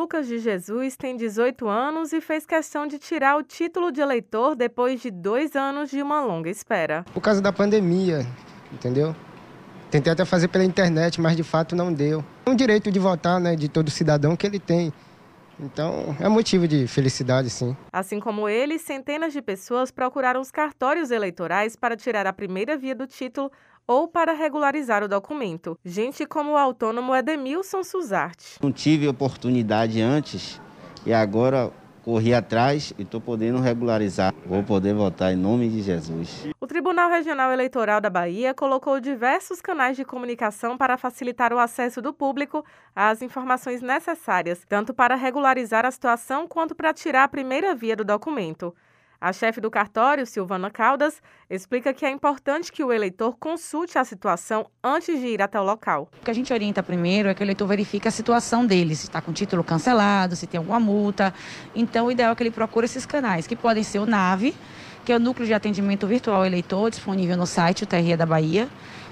[0.00, 4.56] Lucas de Jesus tem 18 anos e fez questão de tirar o título de eleitor
[4.56, 7.04] depois de dois anos de uma longa espera.
[7.12, 8.26] Por causa da pandemia,
[8.72, 9.14] entendeu?
[9.90, 12.24] Tentei até fazer pela internet, mas de fato não deu.
[12.46, 14.90] É um direito de votar, né, de todo cidadão que ele tem.
[15.62, 17.76] Então, é motivo de felicidade, sim.
[17.92, 22.94] Assim como ele, centenas de pessoas procuraram os cartórios eleitorais para tirar a primeira via
[22.94, 23.50] do título
[23.86, 25.78] ou para regularizar o documento.
[25.84, 28.56] Gente como o autônomo Edemilson Suzarte.
[28.62, 30.60] Não tive oportunidade antes
[31.04, 31.72] e agora
[32.04, 34.34] corri atrás e estou podendo regularizar.
[34.46, 36.48] Vou poder votar em nome de Jesus.
[36.60, 42.00] O Tribunal Regional Eleitoral da Bahia colocou diversos canais de comunicação para facilitar o acesso
[42.00, 47.74] do público às informações necessárias, tanto para regularizar a situação quanto para tirar a primeira
[47.74, 48.74] via do documento.
[49.20, 51.20] A chefe do cartório, Silvana Caldas,
[51.50, 55.62] explica que é importante que o eleitor consulte a situação antes de ir até o
[55.62, 56.08] local.
[56.22, 59.04] O que a gente orienta primeiro é que o eleitor verifique a situação dele, se
[59.04, 61.34] está com título cancelado, se tem alguma multa.
[61.74, 64.54] Então, o ideal é que ele procure esses canais, que podem ser o NAVE,
[65.04, 68.68] que é o Núcleo de Atendimento Virtual Eleitor, disponível no site, o TRE da Bahia.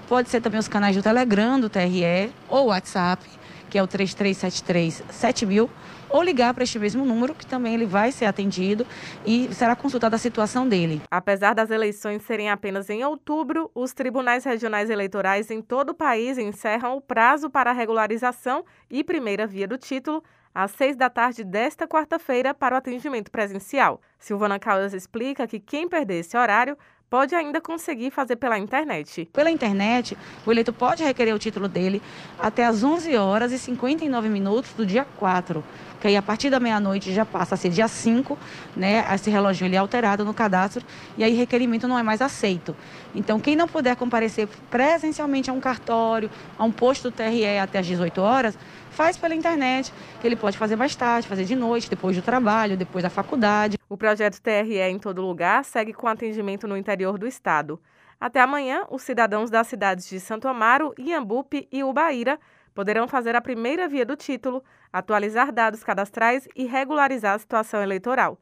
[0.09, 3.23] Pode ser também os canais do Telegram, do TRE, ou o WhatsApp,
[3.69, 5.71] que é o 3373 7000
[6.11, 8.87] ou ligar para este mesmo número, que também ele vai ser atendido
[9.27, 11.03] e será consultada a situação dele.
[11.11, 16.39] Apesar das eleições serem apenas em outubro, os tribunais regionais eleitorais em todo o país
[16.39, 20.23] encerram o prazo para regularização e primeira via do título
[20.55, 24.01] às seis da tarde desta quarta-feira para o atendimento presencial.
[24.19, 26.77] Silvana Caldas explica que quem perder esse horário
[27.11, 29.29] pode ainda conseguir fazer pela internet.
[29.33, 32.03] Pela internet, o eleitor pode requerer o título dele
[32.39, 35.65] até às 11 horas e 59 minutos do dia 4,
[36.01, 38.39] que aí a partir da meia-noite já passa a ser dia 5,
[38.77, 39.05] né?
[39.13, 40.85] Esse relógio ele é alterado no cadastro
[41.17, 42.77] e aí requerimento não é mais aceito.
[43.15, 47.79] Então, quem não puder comparecer presencialmente a um cartório, a um posto do TRE até
[47.79, 48.59] às 18 horas,
[48.91, 52.77] faz pela internet, que ele pode fazer mais tarde, fazer de noite, depois do trabalho,
[52.77, 53.79] depois da faculdade.
[53.89, 57.81] O projeto TRE em todo lugar segue com atendimento no interior do estado.
[58.21, 62.39] Até amanhã, os cidadãos das cidades de Santo Amaro, Iambupe e Ubaíra
[62.75, 64.63] poderão fazer a primeira via do título,
[64.93, 68.39] atualizar dados cadastrais e regularizar a situação eleitoral.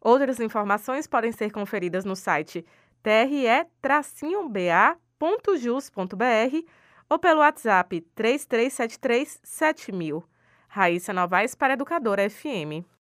[0.00, 2.64] Outras informações podem ser conferidas no site
[3.02, 4.98] tre-ba.jus.br
[7.08, 10.24] ou pelo WhatsApp 3373 7000.
[10.68, 12.84] Raíssa Novaes para Educadora FM.